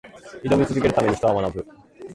[0.43, 1.67] 挑み続けるために、人は学ぶ。